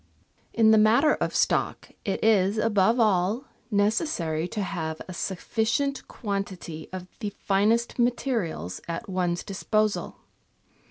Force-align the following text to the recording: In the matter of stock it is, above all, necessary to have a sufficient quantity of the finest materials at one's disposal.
In 0.51 0.71
the 0.71 0.79
matter 0.79 1.13
of 1.13 1.35
stock 1.35 1.91
it 2.05 2.23
is, 2.23 2.57
above 2.57 2.99
all, 2.99 3.43
necessary 3.69 4.47
to 4.47 4.63
have 4.63 4.99
a 5.07 5.13
sufficient 5.13 6.07
quantity 6.07 6.89
of 6.91 7.05
the 7.19 7.29
finest 7.29 7.99
materials 7.99 8.81
at 8.87 9.07
one's 9.07 9.43
disposal. 9.43 10.15